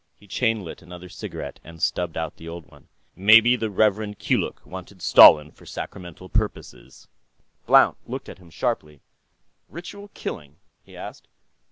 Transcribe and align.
He 0.17 0.25
chain 0.25 0.63
lit 0.63 0.81
another 0.81 1.09
cigarette 1.09 1.59
and 1.63 1.79
stubbed 1.79 2.17
out 2.17 2.37
the 2.37 2.49
old 2.49 2.65
one. 2.71 2.87
"Maybe 3.15 3.55
the 3.55 3.69
Rev. 3.69 4.17
Keeluk 4.17 4.65
wanted 4.65 4.99
Stalin 4.99 5.51
for 5.51 5.67
sacramental 5.67 6.27
purposes." 6.27 7.07
Blount 7.67 7.97
looked 8.09 8.27
up 8.27 8.39
sharply. 8.51 9.01
"Ritual 9.69 10.09
killing?" 10.15 10.55
he 10.81 10.97
asked. 10.97 11.27